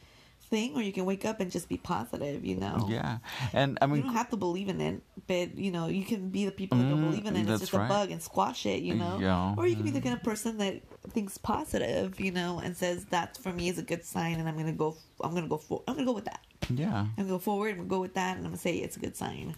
thing, 0.47 0.75
or 0.77 0.83
you 0.83 0.93
can 0.93 1.05
wake 1.05 1.25
up 1.25 1.41
and 1.41 1.51
just 1.51 1.69
be 1.69 1.77
positive. 1.77 2.45
You 2.45 2.57
know. 2.57 2.87
yeah, 2.89 3.19
and 3.53 3.79
I 3.81 3.87
mean 3.87 3.97
You 3.99 4.03
don't 4.05 4.13
have 4.15 4.31
to 4.31 4.37
believe 4.37 4.69
in 4.69 4.81
it, 4.81 5.03
but 5.27 5.57
you 5.57 5.71
know 5.71 5.87
you 5.89 6.05
can 6.05 6.31
be 6.31 6.45
the 6.45 6.51
people 6.53 6.79
that 6.79 6.89
don't 6.89 7.01
Mm, 7.01 7.11
believe 7.11 7.27
in 7.27 7.37
it. 7.37 7.49
It's 7.49 7.61
just 7.61 7.75
a 7.75 7.79
bug 7.79 8.11
and 8.11 8.23
squash 8.23 8.67
it, 8.67 8.83
you 8.83 8.95
know. 8.95 9.19
Yeah. 9.21 9.55
Or 9.57 9.67
you 9.67 9.75
can 9.77 9.85
be 9.85 9.91
the 9.91 10.01
kind 10.01 10.15
of 10.15 10.23
person 10.23 10.59
that 10.59 10.83
thinks 11.11 11.39
positive, 11.39 12.19
you 12.21 12.33
know, 12.33 12.61
and 12.63 12.77
says 12.77 13.05
that 13.07 13.37
for 13.39 13.53
me 13.53 13.69
is 13.69 13.79
a 13.79 13.83
good 13.83 14.05
sign, 14.05 14.39
and 14.39 14.49
I'm 14.49 14.57
gonna 14.57 14.73
go. 14.73 14.97
I'm 15.23 15.35
gonna 15.35 15.49
go 15.49 15.57
for. 15.59 15.83
I'm 15.89 15.95
gonna 15.95 16.07
go 16.07 16.13
with 16.13 16.27
that. 16.27 16.41
yeah. 16.69 17.07
I'm 17.17 17.29
go 17.29 17.39
forward. 17.39 17.79
I'm 17.79 17.89
go 17.89 18.01
with 18.01 18.15
that, 18.15 18.37
and 18.37 18.45
I'm 18.47 18.53
gonna 18.53 18.59
say 18.59 18.77
it's 18.79 18.97
a 18.97 19.01
good 19.01 19.17
sign. 19.17 19.55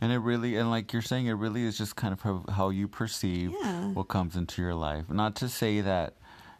And 0.00 0.12
it 0.12 0.18
really, 0.18 0.56
and 0.56 0.70
like 0.70 0.92
you're 0.92 1.02
saying, 1.02 1.26
it 1.26 1.32
really 1.32 1.64
is 1.64 1.76
just 1.78 1.96
kind 1.96 2.12
of 2.12 2.20
how, 2.22 2.44
how 2.52 2.68
you 2.70 2.86
perceive 2.88 3.52
Yeah. 3.60 3.88
what 3.88 4.08
comes 4.08 4.36
into 4.36 4.62
your 4.62 4.74
life. 4.74 5.08
Not 5.10 5.34
to 5.36 5.48
say 5.48 5.80
that, 5.80 6.14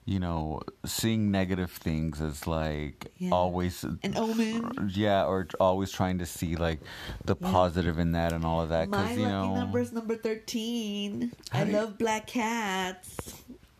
you 0.07 0.19
know, 0.19 0.61
seeing 0.85 1.31
negative 1.31 1.71
things 1.71 2.21
is 2.21 2.47
like 2.47 3.13
Yeah. 3.19 3.31
always 3.31 3.85
An 3.85 3.99
omen. 4.17 4.91
Yeah, 4.95 5.25
or 5.25 5.47
always 5.61 5.93
trying 5.93 6.19
to 6.19 6.27
see 6.27 6.57
like 6.57 6.81
the 7.25 7.37
Yeah. 7.41 7.51
positive 7.53 7.99
in 7.99 8.13
that 8.13 8.33
and 8.33 8.45
all 8.45 8.61
of 8.61 8.71
that. 8.71 8.89
My 8.89 8.97
Because 9.03 9.11
lucky 9.11 9.21
you 9.23 9.29
know, 9.29 9.55
number 9.55 9.79
is 9.79 9.93
number 9.93 10.17
thirteen. 10.17 11.33
I 11.53 11.65
you- 11.65 11.73
love 11.73 11.99
black 11.99 12.27
cats. 12.27 13.35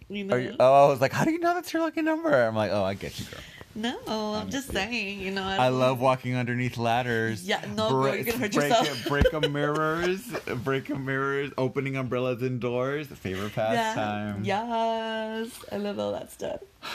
You 0.09 0.25
know. 0.25 0.37
You, 0.37 0.57
oh, 0.59 0.87
I 0.87 0.89
was 0.91 1.01
like, 1.01 1.13
how 1.13 1.25
do 1.25 1.31
you 1.31 1.39
know 1.39 1.55
that's 1.55 1.73
your 1.73 1.83
lucky 1.83 2.03
number? 2.03 2.33
I'm 2.35 2.57
like, 2.57 2.73
oh, 2.73 2.83
I 2.83 2.95
get 2.95 3.19
you, 3.19 3.27
girl. 3.27 3.41
No, 3.75 3.99
I'm 4.35 4.51
just 4.51 4.73
saying. 4.73 5.21
You 5.21 5.31
know. 5.31 5.43
I 5.45 5.69
love 5.69 6.01
walking 6.01 6.37
underneath 6.37 6.77
ladders. 6.77 7.45
Yeah, 7.47 7.65
no, 7.77 7.89
girl, 7.91 8.15
you're 8.15 8.25
gonna 8.25 8.39
hurt 8.39 8.53
break, 8.53 8.71
yourself. 8.71 9.07
break 9.09 9.33
mirrors, 9.51 10.23
break 10.65 10.89
a 10.91 10.97
mirrors, 10.97 11.51
opening 11.59 11.97
umbrellas 11.97 12.43
indoors. 12.43 13.07
Favorite 13.09 13.55
pastime. 13.55 14.45
Yeah. 14.45 15.39
Yes, 15.41 15.65
I 15.73 15.77
love 15.77 15.99
all 15.99 16.13
that 16.13 16.31
stuff. 16.31 16.61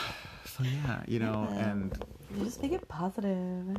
So 0.58 0.64
yeah, 0.64 1.04
you 1.06 1.20
know, 1.20 1.50
Yeah. 1.52 1.70
and 1.72 2.06
You 2.38 2.46
just 2.46 2.62
make 2.62 2.72
it 2.72 2.88
positive. 2.88 3.76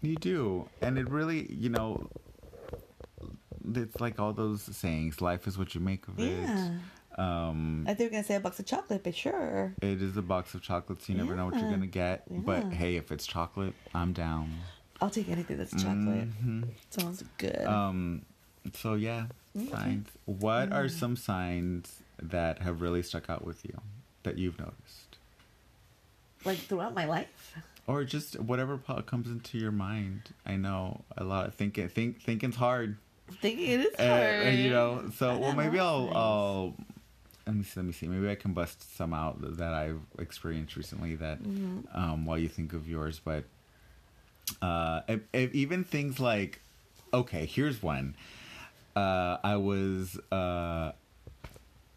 you 0.00 0.16
do, 0.16 0.66
and 0.80 0.96
it 0.98 1.06
really, 1.10 1.52
you 1.52 1.68
know, 1.68 2.08
it's 3.74 4.00
like 4.00 4.18
all 4.18 4.32
those 4.32 4.62
sayings. 4.74 5.20
Life 5.20 5.46
is 5.46 5.58
what 5.58 5.74
you 5.74 5.82
make 5.82 6.08
of 6.08 6.18
it." 6.18 6.30
Yeah. 6.40 6.70
Um, 7.18 7.84
I 7.88 7.94
think 7.94 8.10
we're 8.10 8.16
gonna 8.18 8.24
say 8.24 8.36
a 8.36 8.40
box 8.40 8.58
of 8.60 8.66
chocolate, 8.66 9.02
but 9.02 9.14
sure. 9.14 9.74
it 9.82 10.00
is 10.00 10.16
a 10.16 10.22
box 10.22 10.54
of 10.54 10.62
chocolates. 10.62 11.08
You 11.08 11.16
never 11.16 11.34
know 11.34 11.46
what 11.46 11.58
you're 11.60 11.70
gonna 11.70 11.86
get. 11.86 12.22
But 12.30 12.72
hey, 12.72 12.96
if 12.96 13.10
it's 13.10 13.26
chocolate, 13.26 13.74
I'm 13.94 14.12
down. 14.12 14.52
I'll 15.00 15.10
take 15.10 15.28
anything 15.28 15.58
that's 15.58 15.72
chocolate. 15.72 16.28
Mhm. 16.44 16.68
Sounds 16.90 17.24
good. 17.38 17.64
Um, 17.66 18.22
so 18.72 18.94
yeah, 18.94 19.26
Okay. 19.56 19.68
signs. 19.70 20.08
What 20.26 20.72
are 20.72 20.84
Mm. 20.86 20.90
some 20.90 21.16
signs 21.16 22.02
that 22.22 22.62
have 22.62 22.80
really 22.80 23.02
stuck 23.02 23.28
out 23.30 23.44
with 23.44 23.64
you 23.64 23.80
that 24.24 24.38
you've 24.38 24.58
noticed, 24.58 25.16
like 26.44 26.58
throughout 26.58 26.94
my 26.94 27.04
life. 27.04 27.56
or 27.86 28.04
just 28.04 28.38
whatever 28.38 28.76
comes 29.06 29.28
into 29.28 29.56
your 29.58 29.72
mind? 29.72 30.34
I 30.44 30.56
know 30.56 31.02
a 31.16 31.24
lot. 31.24 31.46
Of 31.46 31.54
Thinking, 31.54 31.88
think, 31.88 32.20
thinking's 32.20 32.56
hard. 32.56 32.98
Thinking 33.40 33.66
it 33.70 33.80
is 33.80 33.94
Uh, 33.98 34.06
hard. 34.42 34.54
you 34.54 34.70
know. 34.70 35.10
So 35.16 35.38
well, 35.38 35.54
maybe 35.54 35.78
I'll. 35.78 36.10
I'll 36.14 36.74
let 37.48 37.56
me 37.56 37.64
see, 37.64 37.72
let 37.80 37.86
me 37.86 37.92
see. 37.92 38.06
Maybe 38.06 38.30
I 38.30 38.34
can 38.36 38.52
bust 38.52 38.96
some 38.96 39.12
out 39.12 39.36
that 39.56 39.72
I've 39.74 40.00
experienced 40.18 40.76
recently. 40.76 41.14
That 41.16 41.42
Mm-hmm. 41.42 41.98
um, 41.98 42.24
while 42.26 42.38
you 42.38 42.48
think 42.48 42.72
of 42.74 42.88
yours, 42.88 43.20
but 43.24 43.44
uh, 44.62 45.00
if, 45.08 45.20
if 45.32 45.54
even 45.54 45.84
things 45.84 46.20
like, 46.20 46.60
okay, 47.12 47.46
here's 47.46 47.82
one. 47.82 48.14
Uh, 48.96 49.38
I 49.44 49.56
was 49.56 50.18
uh, 50.32 50.92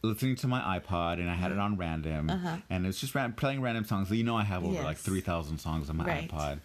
listening 0.03 0.35
to 0.37 0.47
my 0.47 0.79
iPod 0.79 1.13
and 1.13 1.29
I 1.29 1.35
had 1.35 1.51
it 1.51 1.57
on 1.59 1.77
random, 1.77 2.29
and 2.69 2.85
it's 2.85 2.99
just 2.99 3.15
ran- 3.15 3.33
playing 3.33 3.61
random 3.61 3.85
songs. 3.85 4.11
You 4.11 4.23
know, 4.23 4.35
I 4.37 4.43
have 4.43 4.63
over 4.63 4.73
like 4.75 4.83
Uh-huh. 4.85 4.93
Three 4.95 5.21
thousand 5.21 5.57
songs 5.59 5.89
on 5.89 5.97
my 5.97 6.05
Right. 6.05 6.29
iPod. 6.31 6.59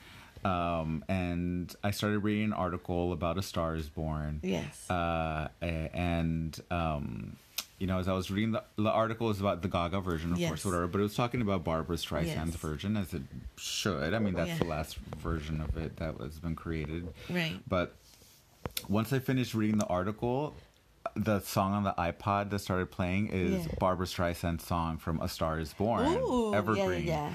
Um, 0.44 1.04
and 1.08 1.74
I 1.82 1.90
started 1.90 2.20
reading 2.20 2.44
an 2.44 2.52
article 2.52 3.12
about 3.12 3.36
A 3.38 3.42
Star 3.42 3.74
Is 3.74 3.88
Born. 3.88 4.40
Yes. 4.44 4.88
Uh, 4.90 5.48
and 5.60 6.60
um, 6.70 7.36
you 7.78 7.86
know, 7.86 7.98
as 7.98 8.08
I 8.08 8.12
was 8.14 8.30
reading 8.30 8.52
the, 8.52 8.64
the 8.76 8.90
article, 8.90 9.28
is 9.30 9.40
about 9.40 9.62
the 9.62 9.68
Gaga 9.68 10.00
version, 10.00 10.32
of 10.32 10.38
Yes. 10.38 10.48
course, 10.50 10.64
whatever. 10.64 10.86
But 10.86 11.00
it 11.00 11.02
was 11.02 11.14
talking 11.14 11.42
about 11.42 11.64
Barbra 11.64 11.96
Streisand's 11.96 12.52
Yes. 12.52 12.56
version, 12.56 12.96
as 12.96 13.12
it 13.14 13.22
should. 13.56 14.14
I 14.14 14.18
mean, 14.18 14.34
that's 14.34 14.50
Yeah. 14.50 14.58
the 14.58 14.64
last 14.64 14.96
version 15.18 15.60
of 15.60 15.76
it 15.76 15.96
that 15.98 16.18
has 16.20 16.38
been 16.38 16.56
created. 16.56 17.12
Right. 17.28 17.58
But 17.68 17.96
once 18.88 19.12
I 19.12 19.18
finished 19.18 19.54
reading 19.54 19.78
the 19.78 19.86
article, 19.86 20.54
the 21.14 21.40
song 21.40 21.72
on 21.72 21.84
the 21.84 21.94
iPod 21.98 22.50
that 22.50 22.58
started 22.60 22.90
playing 22.90 23.28
is 23.28 23.66
Yeah. 23.66 23.72
Barbra 23.78 24.06
Streisand's 24.06 24.64
song 24.64 24.98
from 24.98 25.20
A 25.20 25.28
Star 25.28 25.58
Is 25.60 25.72
Born, 25.74 26.06
Ooh, 26.06 26.50
yeah, 26.52 26.56
Evergreen. 26.58 27.06
yeah. 27.06 27.30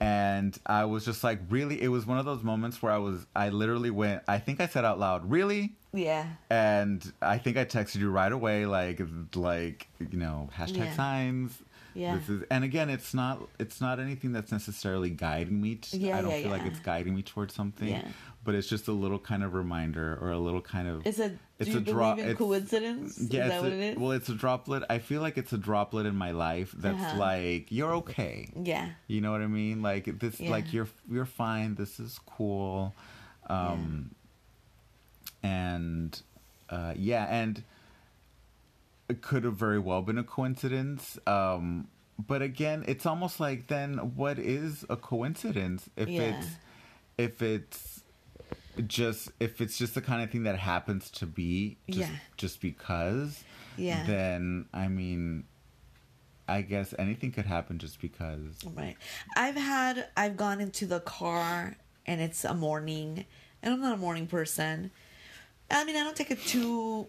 And 0.00 0.58
I 0.66 0.84
was 0.86 1.04
just 1.04 1.22
like, 1.24 1.40
really? 1.48 1.80
It 1.80 1.88
was 1.88 2.04
one 2.04 2.18
of 2.18 2.24
those 2.24 2.42
moments 2.42 2.82
where 2.82 2.92
I 2.92 2.98
was, 2.98 3.26
I 3.34 3.48
literally 3.50 3.90
went, 3.90 4.22
I 4.28 4.38
think 4.38 4.60
I 4.60 4.66
said 4.66 4.84
out 4.84 4.98
loud, 4.98 5.30
really? 5.30 5.72
Yeah. 5.92 6.26
And 6.50 7.12
I 7.22 7.38
think 7.38 7.56
I 7.56 7.64
texted 7.64 7.96
you 8.00 8.10
right 8.10 8.32
away, 8.32 8.66
like, 8.66 9.00
like 9.34 9.88
you 10.10 10.18
know, 10.18 10.50
hashtag 10.56 10.78
Yeah. 10.78 10.94
signs. 10.94 11.62
Yeah. 11.94 12.16
This 12.16 12.28
is, 12.28 12.42
and 12.50 12.64
again, 12.64 12.90
it's 12.90 13.14
not, 13.14 13.40
it's 13.58 13.80
not 13.80 14.00
anything 14.00 14.32
that's 14.32 14.50
necessarily 14.50 15.10
guiding 15.10 15.60
me. 15.62 15.76
To, 15.76 15.96
Yeah, 15.96 16.18
I 16.18 16.22
don't 16.22 16.30
yeah, 16.32 16.42
feel 16.42 16.50
like 16.50 16.66
it's 16.66 16.80
guiding 16.80 17.14
me 17.14 17.22
towards 17.22 17.54
something. 17.54 17.88
Yeah. 17.88 18.06
But 18.42 18.54
it's 18.54 18.68
just 18.68 18.88
a 18.88 18.92
little 18.92 19.18
kind 19.18 19.42
of 19.42 19.54
reminder, 19.54 20.18
or 20.20 20.30
a 20.32 20.38
little 20.38 20.60
kind 20.60 20.86
of. 20.86 21.06
Is 21.06 21.18
it? 21.18 21.38
It's 21.58 21.68
do 21.70 21.76
you 21.76 21.78
a 21.78 21.80
drop- 21.82 22.18
in 22.18 22.24
it's- 22.24 22.36
coincidence? 22.36 23.18
Yeah, 23.18 23.44
is 23.44 23.48
that 23.48 23.54
it's 23.54 23.62
what 23.62 23.72
a- 23.72 23.74
it 23.76 23.92
is? 23.92 23.98
well, 23.98 24.10
it's 24.10 24.28
a 24.28 24.34
droplet. 24.34 24.82
I 24.90 24.98
feel 24.98 25.22
like 25.22 25.38
it's 25.38 25.52
a 25.54 25.56
droplet 25.58 26.04
in 26.04 26.14
my 26.16 26.32
life 26.32 26.72
that's 26.76 27.00
Uh-huh. 27.00 27.18
like 27.18 27.72
you're 27.72 27.94
okay. 27.94 28.48
yeah. 28.60 28.90
You 29.06 29.20
know 29.22 29.32
what 29.32 29.40
I 29.40 29.46
mean? 29.46 29.80
Like 29.80 30.18
this, 30.18 30.40
Yeah. 30.40 30.50
like 30.50 30.72
you're 30.74 30.88
you're 31.10 31.24
fine. 31.24 31.76
This 31.76 31.98
is 32.00 32.18
cool. 32.26 32.92
Um, 33.48 34.10
and 35.42 36.20
uh, 36.70 36.94
yeah, 36.96 37.24
and 37.24 37.62
it 39.08 39.22
could 39.22 39.44
have 39.44 39.54
very 39.56 39.78
well 39.78 40.02
been 40.02 40.18
a 40.18 40.24
coincidence. 40.24 41.18
Um, 41.26 41.88
but 42.18 42.42
again, 42.42 42.84
it's 42.86 43.06
almost 43.06 43.40
like 43.40 43.66
then 43.66 44.14
what 44.16 44.38
is 44.38 44.84
a 44.88 44.96
coincidence 44.96 45.88
if 45.96 46.08
Yeah. 46.08 46.30
it's 46.30 46.48
if 47.18 47.42
it's 47.42 48.02
just 48.86 49.30
if 49.38 49.60
it's 49.60 49.78
just 49.78 49.94
the 49.94 50.00
kind 50.00 50.22
of 50.22 50.30
thing 50.30 50.42
that 50.44 50.58
happens 50.58 51.10
to 51.10 51.26
be 51.26 51.76
just 51.90 52.10
Yeah. 52.10 52.16
just 52.36 52.60
because 52.60 53.44
Yeah. 53.76 54.04
then 54.06 54.66
I 54.72 54.88
mean 54.88 55.44
I 56.48 56.62
guess 56.62 56.92
anything 56.98 57.30
could 57.32 57.46
happen 57.46 57.78
just 57.78 58.00
because 58.00 58.64
Right. 58.74 58.96
I've 59.36 59.54
had 59.54 60.08
I've 60.16 60.36
gone 60.36 60.60
into 60.60 60.86
the 60.86 61.00
car 61.00 61.76
and 62.06 62.20
it's 62.20 62.44
a 62.44 62.54
morning 62.54 63.24
and 63.62 63.74
I'm 63.74 63.80
not 63.80 63.94
a 63.94 63.96
morning 63.98 64.26
person. 64.26 64.90
I 65.70 65.84
mean 65.84 65.94
I 65.96 66.02
don't 66.02 66.16
take 66.16 66.32
it 66.32 66.40
too 66.40 67.06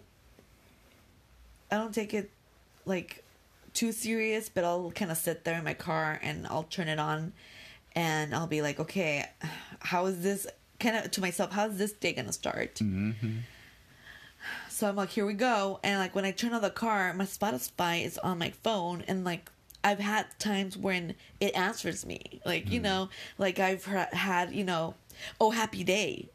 I 1.70 1.76
don't 1.76 1.94
take 1.94 2.14
it 2.14 2.30
like 2.84 3.24
too 3.74 3.92
serious, 3.92 4.48
but 4.48 4.64
I'll 4.64 4.90
kind 4.90 5.10
of 5.10 5.16
sit 5.16 5.44
there 5.44 5.58
in 5.58 5.64
my 5.64 5.74
car 5.74 6.18
and 6.22 6.46
I'll 6.46 6.64
turn 6.64 6.88
it 6.88 6.98
on 6.98 7.32
and 7.94 8.34
I'll 8.34 8.46
be 8.46 8.62
like, 8.62 8.78
okay, 8.78 9.24
how 9.80 10.06
is 10.06 10.22
this 10.22 10.46
kind 10.78 10.96
of 10.96 11.10
to 11.12 11.20
myself, 11.20 11.52
how's 11.52 11.78
this 11.78 11.92
day 11.92 12.12
gonna 12.12 12.32
start? 12.32 12.76
Mm-hmm. 12.76 13.38
So 14.68 14.88
I'm 14.88 14.96
like, 14.96 15.10
here 15.10 15.26
we 15.26 15.34
go. 15.34 15.80
And 15.82 15.98
like 15.98 16.14
when 16.14 16.24
I 16.24 16.30
turn 16.30 16.52
on 16.52 16.62
the 16.62 16.70
car, 16.70 17.12
my 17.14 17.24
Spotify 17.24 18.04
is 18.04 18.18
on 18.18 18.38
my 18.38 18.50
phone, 18.50 19.02
and 19.08 19.24
like 19.24 19.50
I've 19.82 19.98
had 19.98 20.26
times 20.38 20.76
when 20.76 21.14
it 21.40 21.56
answers 21.56 22.04
me, 22.04 22.40
like 22.44 22.66
you 22.70 22.76
mm-hmm. 22.76 22.84
know, 22.84 23.08
like 23.38 23.58
I've 23.58 23.84
ha- 23.84 24.08
had 24.12 24.54
you 24.54 24.64
know, 24.64 24.94
oh 25.40 25.50
happy 25.50 25.82
day. 25.82 26.28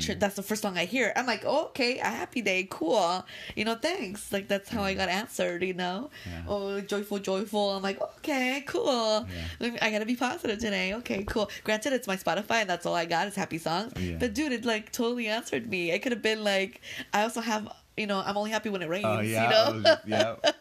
Sure, 0.00 0.14
That's 0.14 0.36
the 0.36 0.42
first 0.42 0.62
song 0.62 0.78
I 0.78 0.86
hear. 0.86 1.12
I'm 1.16 1.26
like, 1.26 1.44
oh, 1.44 1.66
okay, 1.66 1.98
a 1.98 2.04
happy 2.04 2.40
day, 2.40 2.66
cool. 2.70 3.24
You 3.54 3.64
know, 3.66 3.74
thanks. 3.74 4.32
Like 4.32 4.48
that's 4.48 4.68
how 4.68 4.82
I 4.82 4.94
got 4.94 5.08
answered. 5.08 5.62
You 5.62 5.74
know, 5.74 6.10
Yeah. 6.24 6.42
oh 6.48 6.80
joyful, 6.80 7.18
joyful. 7.18 7.72
I'm 7.72 7.82
like, 7.82 8.00
okay, 8.18 8.62
cool. 8.66 9.26
Yeah. 9.60 9.76
I 9.82 9.90
gotta 9.90 10.06
be 10.06 10.16
positive 10.16 10.58
today. 10.58 10.94
Okay, 10.94 11.24
cool. 11.24 11.50
Granted, 11.64 11.92
it's 11.92 12.06
my 12.06 12.16
Spotify, 12.16 12.62
and 12.62 12.70
that's 12.70 12.86
all 12.86 12.94
I 12.94 13.04
got 13.04 13.28
is 13.28 13.34
happy 13.34 13.58
songs. 13.58 13.92
Yeah. 14.00 14.16
But 14.18 14.32
dude, 14.34 14.52
it 14.52 14.64
like 14.64 14.92
totally 14.92 15.28
answered 15.28 15.68
me. 15.68 15.90
It 15.90 16.00
could 16.00 16.12
have 16.12 16.22
been 16.22 16.42
like, 16.42 16.80
I 17.12 17.22
also 17.22 17.40
have, 17.40 17.68
you 17.96 18.06
know, 18.06 18.22
I'm 18.24 18.36
only 18.36 18.50
happy 18.52 18.70
when 18.70 18.80
it 18.82 18.88
rains. 18.88 19.04
Oh 19.06 19.20
yeah, 19.20 19.72
you 19.72 19.80
know, 19.82 19.96
yeah. 20.06 20.36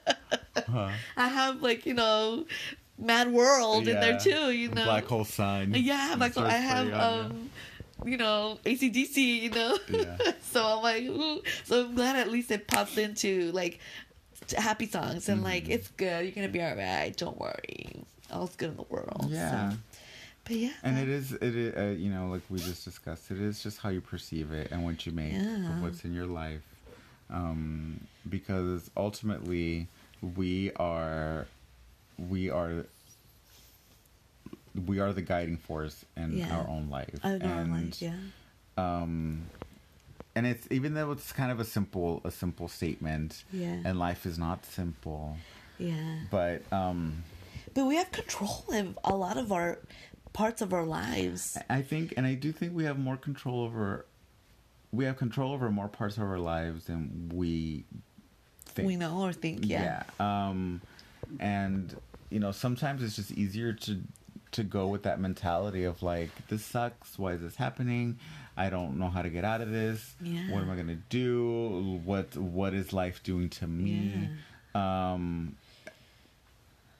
Huh. 0.67 0.89
I 1.17 1.27
have 1.27 1.61
like 1.61 1.85
you 1.85 1.93
know, 1.93 2.45
Mad 2.97 3.31
World 3.31 3.87
in 3.87 3.99
there 3.99 4.17
too. 4.19 4.51
You 4.51 4.69
know, 4.69 4.85
Black 4.85 5.05
hole 5.05 5.25
sign. 5.25 5.73
Yeah, 5.73 6.15
like 6.17 6.33
so 6.33 6.43
I 6.43 6.51
have 6.53 6.93
um, 6.93 7.49
you 8.03 8.17
know, 8.17 8.59
ACDC. 8.65 9.17
You 9.43 9.49
know, 9.51 9.77
Yeah. 9.89 10.17
so 10.41 10.65
I'm 10.65 10.83
like, 10.83 11.03
ooh. 11.03 11.41
so 11.63 11.85
I'm 11.85 11.95
glad 11.95 12.15
at 12.15 12.29
least 12.31 12.51
it 12.51 12.67
pops 12.67 12.97
into 12.97 13.51
like 13.51 13.79
happy 14.57 14.87
songs 14.87 15.29
and 15.29 15.37
Mm-hmm. 15.37 15.45
like 15.45 15.69
it's 15.69 15.87
good. 15.89 16.23
You're 16.25 16.33
gonna 16.33 16.49
be 16.49 16.61
alright. 16.61 17.15
Don't 17.15 17.39
worry. 17.39 18.03
All's 18.31 18.55
good 18.55 18.71
in 18.71 18.75
the 18.77 18.83
world. 18.89 19.27
Yeah. 19.29 19.71
So. 19.71 19.77
But 20.43 20.55
yeah. 20.57 20.71
And 20.83 20.99
it 20.99 21.09
is, 21.09 21.31
it 21.33 21.55
is, 21.55 21.75
uh, 21.75 21.95
you 21.97 22.11
know, 22.11 22.27
like 22.27 22.41
we 22.51 22.59
just 22.59 22.85
discussed, 22.85 23.31
it 23.31 23.39
is 23.39 23.63
just 23.63 23.79
how 23.79 23.89
you 23.89 23.99
perceive 24.01 24.51
it 24.51 24.71
and 24.71 24.83
what 24.85 25.05
you 25.05 25.11
make 25.11 25.33
Yeah. 25.33 25.69
of 25.77 25.81
what's 25.81 26.05
in 26.05 26.13
your 26.13 26.27
life. 26.27 26.61
Um, 27.31 28.01
because 28.29 28.91
ultimately, 28.95 29.87
we 30.21 30.71
are, 30.75 31.47
we 32.19 32.51
are, 32.51 32.85
we 34.85 34.99
are 34.99 35.13
the 35.13 35.21
guiding 35.21 35.57
force 35.57 36.05
in 36.15 36.37
Yeah. 36.37 36.55
our 36.57 36.67
own 36.67 36.89
life. 36.89 37.19
And, 37.23 37.71
like, 37.73 38.01
yeah. 38.01 38.15
um, 38.77 39.43
and 40.35 40.45
it's 40.45 40.67
even 40.71 40.93
though 40.93 41.11
it's 41.11 41.31
kind 41.31 41.51
of 41.51 41.59
a 41.59 41.65
simple, 41.65 42.21
a 42.23 42.31
simple 42.31 42.67
statement, 42.67 43.43
Yeah. 43.51 43.81
and 43.85 43.97
life 43.99 44.25
is 44.25 44.37
not 44.37 44.65
simple, 44.65 45.37
Yeah. 45.77 46.19
but 46.29 46.61
um, 46.73 47.23
But 47.73 47.85
we 47.85 47.95
have 47.97 48.11
control 48.11 48.63
of 48.71 48.97
a 49.03 49.15
lot 49.15 49.37
of 49.37 49.51
our 49.51 49.79
parts 50.33 50.61
of 50.61 50.73
our 50.73 50.85
lives. 50.85 51.57
I 51.69 51.81
think, 51.81 52.13
and 52.17 52.25
I 52.25 52.33
do 52.35 52.51
think 52.51 52.73
we 52.75 52.83
have 52.85 52.97
more 52.99 53.17
control 53.17 53.61
over. 53.63 54.05
We 54.91 55.05
have 55.05 55.17
control 55.17 55.51
over 55.51 55.69
more 55.71 55.87
parts 55.89 56.15
of 56.17 56.23
our 56.23 56.39
lives 56.39 56.85
than 56.85 57.29
we 57.33 57.83
think. 58.65 58.87
We 58.87 58.95
know 58.95 59.21
or 59.23 59.33
think, 59.33 59.65
yeah. 59.65 60.03
Yeah. 60.19 60.47
Um, 60.49 60.81
and 61.39 61.95
you 62.29 62.39
know, 62.39 62.51
sometimes 62.51 63.03
it's 63.03 63.15
just 63.15 63.31
easier 63.31 63.71
to 63.73 64.01
to 64.55 64.63
go 64.63 64.87
with 64.87 65.03
that 65.03 65.19
mentality 65.19 65.83
of 65.85 66.01
like, 66.03 66.29
this 66.49 66.63
sucks. 66.65 67.17
Why 67.17 67.33
is 67.33 67.41
this 67.41 67.55
happening? 67.55 68.19
I 68.57 68.69
don't 68.69 68.97
know 68.99 69.09
how 69.09 69.21
to 69.21 69.29
get 69.29 69.43
out 69.45 69.61
of 69.61 69.69
this. 69.71 70.15
Yeah. 70.21 70.51
What 70.51 70.61
am 70.63 70.69
I 70.69 70.75
gonna 70.75 70.97
do? 71.09 72.01
What 72.05 72.35
What 72.37 72.73
is 72.73 72.91
life 72.93 73.21
doing 73.23 73.49
to 73.49 73.67
me? 73.67 74.29
Um, 74.73 75.55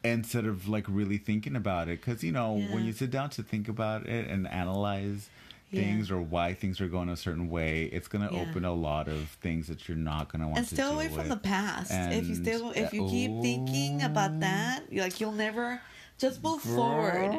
instead 0.04 0.46
of 0.46 0.68
like 0.68 0.86
really 0.88 1.18
thinking 1.18 1.56
about 1.56 1.88
it 1.90 2.00
because 2.00 2.24
you 2.24 2.32
know 2.32 2.54
when 2.72 2.86
you 2.86 2.94
sit 2.94 3.10
down 3.10 3.30
to 3.32 3.42
think 3.42 3.68
about 3.68 4.06
it 4.06 4.28
and 4.30 4.48
analyze 4.48 5.30
Yeah. 5.72 5.82
things 5.82 6.12
or 6.12 6.22
why 6.22 6.54
things 6.54 6.80
are 6.80 6.88
going 6.88 7.10
a 7.10 7.18
certain 7.18 7.50
way 7.50 7.86
it's 7.86 8.08
going 8.08 8.28
to 8.28 8.32
Yeah. 8.34 8.42
open 8.42 8.66
a 8.66 8.74
lot 8.74 9.08
of 9.08 9.30
things 9.42 9.66
that 9.68 9.88
you're 9.90 9.98
not 9.98 10.32
going 10.32 10.42
to 10.42 10.48
want 10.48 10.60
and 10.60 10.68
to 10.68 10.76
stay 10.76 10.84
away 10.84 11.08
from 11.10 11.28
the 11.30 11.38
past. 11.38 11.90
if 11.92 12.28
you 12.30 12.36
still, 12.36 12.72
if 12.76 12.94
you 12.94 13.08
keep 13.10 13.32
thinking 13.42 14.04
about 14.04 14.40
that, 14.42 14.84
you're 14.92 15.04
like 15.04 15.20
you'll 15.20 15.32
never. 15.32 15.82
Just 16.18 16.44
move 16.44 16.62
forward. 16.62 17.32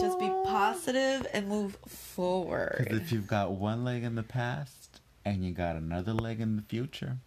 Just 0.00 0.18
be 0.18 0.28
positive 0.44 1.26
and 1.32 1.48
move 1.48 1.76
forward. 1.86 2.76
Because 2.78 2.98
if 2.98 3.12
you've 3.12 3.26
got 3.26 3.52
one 3.52 3.84
leg 3.84 4.04
in 4.04 4.14
the 4.14 4.22
past 4.22 5.00
and 5.24 5.44
you 5.44 5.52
got 5.52 5.76
another 5.76 6.12
leg 6.12 6.40
in 6.40 6.56
the 6.56 6.62
future 6.62 7.18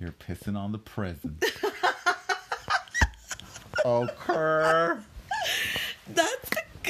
you're 0.00 0.12
pissing 0.12 0.56
on 0.56 0.72
the 0.72 0.78
present 0.78 1.44
okay 3.84 4.94
That's 6.08 6.34
a 6.34 6.39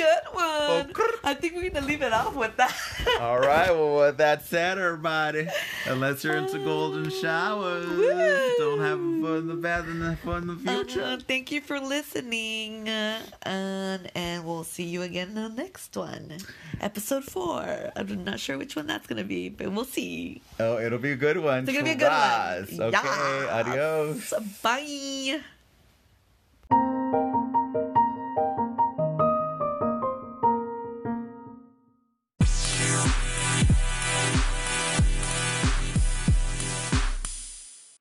good 0.02 0.34
one. 0.34 0.90
Okay. 0.90 1.02
I 1.24 1.34
think 1.34 1.54
we're 1.54 1.68
gonna 1.70 1.86
leave 1.86 2.02
it 2.02 2.12
off 2.12 2.34
with 2.34 2.56
that. 2.56 2.74
All 3.20 3.38
right. 3.38 3.70
Well, 3.70 3.96
with 4.06 4.16
that 4.18 4.44
said, 4.46 4.78
everybody, 4.78 5.46
unless 5.86 6.24
you're 6.24 6.36
into 6.36 6.58
golden 6.58 7.10
showers, 7.10 7.86
Woo. 7.86 8.54
don't 8.58 8.80
have 8.80 8.98
fun 8.98 9.36
in 9.38 9.46
the 9.48 9.54
bath 9.54 9.84
and 9.86 10.02
have 10.02 10.18
fun 10.20 10.42
in 10.42 10.48
the 10.48 10.56
future. 10.56 11.02
Uh, 11.02 11.18
thank 11.26 11.52
you 11.52 11.60
for 11.60 11.78
listening, 11.80 12.88
uh, 12.88 13.20
and 13.42 14.10
and 14.14 14.44
we'll 14.44 14.64
see 14.64 14.84
you 14.84 15.02
again 15.02 15.28
in 15.28 15.34
the 15.34 15.48
next 15.48 15.96
one, 15.96 16.38
episode 16.80 17.24
four. 17.24 17.90
I'm 17.96 18.24
not 18.24 18.40
sure 18.40 18.56
which 18.58 18.76
one 18.76 18.86
that's 18.86 19.06
gonna 19.06 19.24
be, 19.24 19.48
but 19.48 19.70
we'll 19.72 19.84
see. 19.84 20.40
oh, 20.58 20.78
it'll 20.78 20.98
be 20.98 21.12
a 21.12 21.16
good 21.16 21.36
one. 21.38 21.64
It's 21.64 21.72
gonna 21.72 21.84
be 21.84 21.90
a 21.90 21.94
good 21.94 22.06
Trust. 22.08 22.72
one. 22.78 22.82
Okay. 22.94 23.00
Yes. 23.04 24.32
Adios. 24.32 24.34
Bye. 24.62 25.40